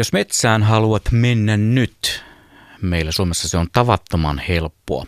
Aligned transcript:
Jos 0.00 0.12
metsään 0.12 0.62
haluat 0.62 1.02
mennä 1.10 1.56
nyt, 1.56 2.24
meillä 2.82 3.12
Suomessa 3.12 3.48
se 3.48 3.58
on 3.58 3.66
tavattoman 3.72 4.42
helppoa. 4.48 5.06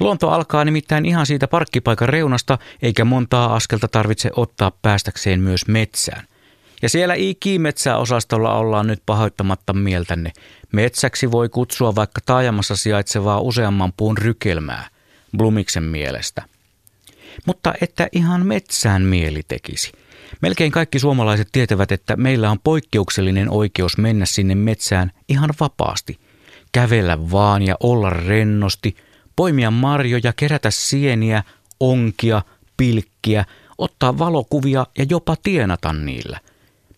Luonto 0.00 0.30
alkaa 0.30 0.64
nimittäin 0.64 1.06
ihan 1.06 1.26
siitä 1.26 1.48
parkkipaikan 1.48 2.08
reunasta, 2.08 2.58
eikä 2.82 3.04
montaa 3.04 3.54
askelta 3.54 3.88
tarvitse 3.88 4.30
ottaa 4.36 4.70
päästäkseen 4.82 5.40
myös 5.40 5.66
metsään. 5.68 6.26
Ja 6.82 6.88
siellä 6.88 7.14
ikimetsäosastolla 7.14 8.54
ollaan 8.54 8.86
nyt 8.86 9.02
pahoittamatta 9.06 9.72
mieltänne. 9.72 10.32
Metsäksi 10.72 11.30
voi 11.32 11.48
kutsua 11.48 11.94
vaikka 11.94 12.20
taajamassa 12.26 12.76
sijaitsevaa 12.76 13.40
useamman 13.40 13.92
puun 13.96 14.18
rykelmää, 14.18 14.88
Blumiksen 15.36 15.84
mielestä. 15.84 16.42
Mutta 17.46 17.74
että 17.80 18.08
ihan 18.12 18.46
metsään 18.46 19.02
mieli 19.02 19.42
tekisi– 19.48 19.92
Melkein 20.40 20.72
kaikki 20.72 20.98
suomalaiset 20.98 21.48
tietävät, 21.52 21.92
että 21.92 22.16
meillä 22.16 22.50
on 22.50 22.60
poikkeuksellinen 22.64 23.50
oikeus 23.50 23.98
mennä 23.98 24.26
sinne 24.26 24.54
metsään 24.54 25.12
ihan 25.28 25.50
vapaasti. 25.60 26.18
Kävellä 26.72 27.30
vaan 27.30 27.62
ja 27.62 27.76
olla 27.80 28.10
rennosti, 28.10 28.96
poimia 29.36 29.70
marjoja, 29.70 30.32
kerätä 30.32 30.70
sieniä, 30.70 31.42
onkia, 31.80 32.42
pilkkiä, 32.76 33.44
ottaa 33.78 34.18
valokuvia 34.18 34.86
ja 34.98 35.06
jopa 35.10 35.36
tienata 35.42 35.92
niillä. 35.92 36.40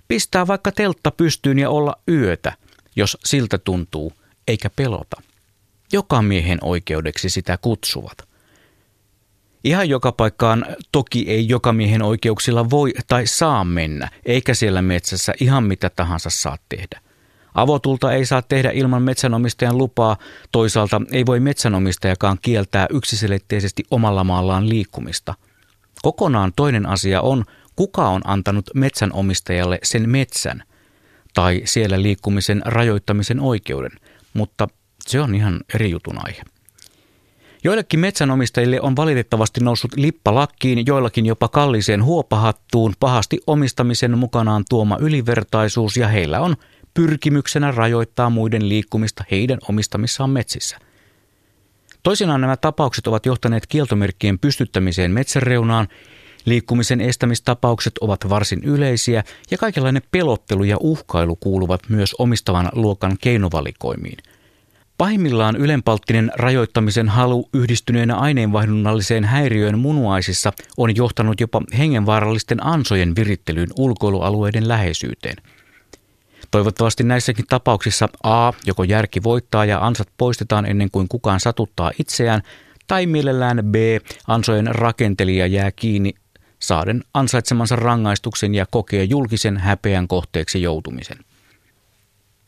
Pistää 0.09 0.47
vaikka 0.47 0.73
teltta 0.73 1.11
pystyyn 1.11 1.59
ja 1.59 1.71
olla 1.71 1.97
yötä, 2.09 2.53
jos 2.97 3.19
siltä 3.25 3.59
tuntuu, 3.59 4.13
eikä 4.49 4.71
pelota. 4.71 5.23
Joka 5.93 6.23
miehen 6.23 6.59
oikeudeksi 6.63 7.29
sitä 7.29 7.57
kutsuvat. 7.57 8.29
Ihan 9.67 9.89
joka 9.89 10.13
paikkaan 10.13 10.67
toki 10.93 11.25
ei 11.29 11.49
joka 11.49 11.73
miehen 11.73 12.03
oikeuksilla 12.03 12.71
voi 12.71 12.95
tai 13.09 13.27
saa 13.27 13.65
mennä, 13.65 14.09
eikä 14.25 14.55
siellä 14.55 14.83
metsässä 14.83 15.33
ihan 15.41 15.65
mitä 15.65 15.91
tahansa 15.91 16.31
saa 16.31 16.59
tehdä. 16.69 17.01
Avotulta 17.55 18.13
ei 18.13 18.27
saa 18.27 18.43
tehdä 18.43 18.71
ilman 18.71 19.03
metsänomistajan 19.03 19.79
lupaa, 19.79 20.17
toisaalta 20.53 21.03
ei 21.13 21.27
voi 21.27 21.41
metsänomistajakaan 21.41 22.39
kieltää 22.43 22.87
yksiselitteisesti 22.91 23.85
omalla 23.91 24.25
maallaan 24.25 24.69
liikkumista. 24.69 25.35
Kokonaan 26.03 26.53
toinen 26.57 26.87
asia 26.87 27.21
on, 27.21 27.45
kuka 27.77 28.09
on 28.09 28.23
antanut 28.25 28.71
metsänomistajalle 28.75 29.79
sen 29.83 30.09
metsän 30.09 30.63
tai 31.35 31.63
siellä 31.65 32.03
liikkumisen 32.03 32.63
rajoittamisen 32.65 33.41
oikeuden, 33.41 33.93
mutta 34.35 34.69
se 35.07 35.21
on 35.21 35.35
ihan 35.35 35.61
eri 35.75 35.91
jutun 35.91 36.19
aihe. 36.27 36.43
Joillekin 37.67 38.01
metsänomistajille 38.01 38.81
on 38.81 38.97
valitettavasti 38.97 39.61
noussut 39.61 39.91
lippalakkiin, 39.97 40.87
joillakin 40.87 41.27
jopa 41.27 41.49
kalliseen 41.49 42.05
huopahattuun 42.05 42.95
pahasti 43.01 43.41
omistamisen 43.47 44.19
mukanaan 44.19 44.65
tuoma 44.69 44.97
ylivertaisuus 45.01 45.97
ja 45.97 46.09
heillä 46.09 46.41
on 46.41 46.57
pyrkimyksenä 46.95 47.71
rajoittaa 47.71 48.31
muiden 48.31 48.69
liikkumista 48.69 49.25
heidän 49.31 49.59
omistamissaan 49.69 50.31
metsissä. 50.31 50.79
Toisinaan 52.03 52.41
nämä 52.41 52.57
tapaukset 52.57 53.07
ovat 53.07 53.27
johtaneet 53.27 53.67
kieltomerkkien 53.67 54.39
pystyttämiseen 54.39 55.11
metsäreunaan, 55.11 55.89
liikkumisen 56.45 57.01
estämistapaukset 57.01 57.99
ovat 57.99 58.29
varsin 58.29 58.65
yleisiä 58.65 59.25
ja 59.51 59.59
kaikenlainen 59.59 60.03
pelottelu 60.11 60.65
ja 60.65 60.77
uhkailu 60.81 61.37
kuuluvat 61.37 61.81
myös 61.89 62.15
omistavan 62.19 62.69
luokan 62.73 63.17
keinovalikoimiin– 63.21 64.19
Pahimmillaan 64.99 65.57
ylenpalttinen 65.57 66.33
rajoittamisen 66.37 67.09
halu 67.09 67.49
yhdistyneenä 67.55 68.17
aineenvaihdunnalliseen 68.17 69.25
häiriöön 69.25 69.79
munuaisissa 69.79 70.53
on 70.77 70.97
johtanut 70.97 71.41
jopa 71.41 71.63
hengenvaarallisten 71.79 72.67
ansojen 72.67 73.17
virittelyyn 73.17 73.69
ulkoilualueiden 73.79 74.69
läheisyyteen. 74.69 75.37
Toivottavasti 76.51 77.05
näissäkin 77.05 77.45
tapauksissa 77.49 78.09
A. 78.23 78.53
joko 78.67 78.85
järki 78.85 79.23
voittaa 79.23 79.65
ja 79.65 79.87
ansat 79.87 80.09
poistetaan 80.19 80.67
ennen 80.67 80.91
kuin 80.91 81.09
kukaan 81.09 81.41
satuttaa 81.41 81.93
itseään, 81.99 82.43
tai 82.87 83.07
mielellään 83.07 83.61
B. 83.65 83.75
ansojen 84.27 84.67
rakentelija 84.67 85.47
jää 85.47 85.71
kiinni 85.71 86.15
saaden 86.59 87.05
ansaitsemansa 87.15 87.77
rangaistuksen 87.77 88.55
ja 88.55 88.67
kokee 88.71 89.05
julkisen 89.05 89.57
häpeän 89.57 90.09
kohteeksi 90.09 90.63
joutumisen. 90.63 91.17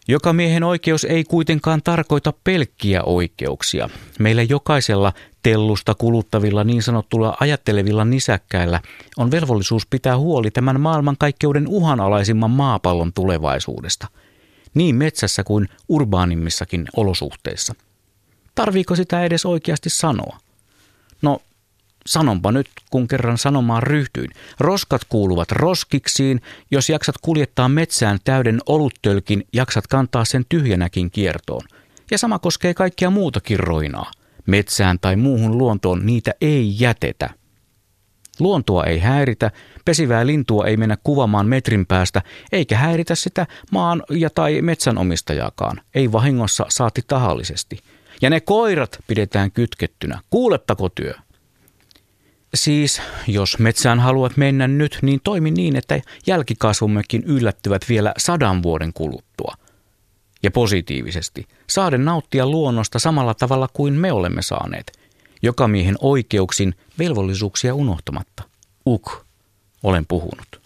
Joka 0.08 0.32
miehen 0.32 0.64
oikeus 0.64 1.04
ei 1.04 1.24
kuitenkaan 1.24 1.82
tarkoita 1.82 2.32
pelkkiä 2.44 3.02
oikeuksia. 3.02 3.90
Meillä 4.18 4.42
jokaisella 4.42 5.12
tellusta 5.42 5.94
kuluttavilla 5.94 6.64
niin 6.64 6.82
sanottuilla 6.82 7.36
ajattelevilla 7.40 8.04
nisäkkäillä 8.04 8.80
on 9.16 9.30
velvollisuus 9.30 9.86
pitää 9.86 10.18
huoli 10.18 10.50
tämän 10.50 10.80
maailmankaikkeuden 10.80 11.68
uhanalaisimman 11.68 12.50
maapallon 12.50 13.12
tulevaisuudesta. 13.12 14.06
Niin 14.74 14.94
metsässä 14.94 15.44
kuin 15.44 15.68
urbaanimmissakin 15.88 16.84
olosuhteissa. 16.96 17.74
Tarviiko 18.54 18.96
sitä 18.96 19.24
edes 19.24 19.46
oikeasti 19.46 19.90
sanoa? 19.90 20.36
No, 21.22 21.42
Sanonpa 22.08 22.52
nyt, 22.52 22.66
kun 22.90 23.08
kerran 23.08 23.38
sanomaan 23.38 23.82
ryhtyin. 23.82 24.30
Roskat 24.60 25.02
kuuluvat 25.08 25.52
roskiksiin. 25.52 26.40
Jos 26.70 26.88
jaksat 26.88 27.14
kuljettaa 27.22 27.68
metsään 27.68 28.18
täyden 28.24 28.60
oluttölkin, 28.66 29.44
jaksat 29.52 29.86
kantaa 29.86 30.24
sen 30.24 30.44
tyhjänäkin 30.48 31.10
kiertoon. 31.10 31.62
Ja 32.10 32.18
sama 32.18 32.38
koskee 32.38 32.74
kaikkia 32.74 33.10
muutakin 33.10 33.60
roinaa. 33.60 34.10
Metsään 34.46 34.98
tai 35.00 35.16
muuhun 35.16 35.58
luontoon 35.58 36.06
niitä 36.06 36.32
ei 36.40 36.74
jätetä. 36.78 37.30
Luontoa 38.40 38.84
ei 38.84 38.98
häiritä, 38.98 39.50
pesivää 39.84 40.26
lintua 40.26 40.66
ei 40.66 40.76
mennä 40.76 40.96
kuvamaan 41.02 41.46
metrin 41.46 41.86
päästä, 41.86 42.22
eikä 42.52 42.76
häiritä 42.76 43.14
sitä 43.14 43.46
maan 43.72 44.02
ja 44.10 44.30
tai 44.30 44.62
metsänomistajaakaan, 44.62 45.80
ei 45.94 46.12
vahingossa 46.12 46.66
saati 46.68 47.02
tahallisesti. 47.06 47.78
Ja 48.22 48.30
ne 48.30 48.40
koirat 48.40 48.98
pidetään 49.06 49.50
kytkettynä. 49.50 50.20
Kuulettako 50.30 50.88
työ? 50.88 51.14
Siis, 52.54 53.02
jos 53.26 53.58
metsään 53.58 54.00
haluat 54.00 54.36
mennä 54.36 54.68
nyt, 54.68 54.98
niin 55.02 55.20
toimi 55.24 55.50
niin, 55.50 55.76
että 55.76 56.00
jälkikasvummekin 56.26 57.22
yllättyvät 57.24 57.82
vielä 57.88 58.14
sadan 58.18 58.62
vuoden 58.62 58.92
kuluttua. 58.92 59.54
Ja 60.42 60.50
positiivisesti, 60.50 61.46
saaden 61.70 62.04
nauttia 62.04 62.46
luonnosta 62.46 62.98
samalla 62.98 63.34
tavalla 63.34 63.68
kuin 63.72 63.94
me 63.94 64.12
olemme 64.12 64.42
saaneet. 64.42 64.92
Joka 65.42 65.68
miehen 65.68 65.96
oikeuksin 66.00 66.74
velvollisuuksia 66.98 67.74
unohtamatta. 67.74 68.42
Uk, 68.86 69.24
olen 69.82 70.06
puhunut. 70.06 70.57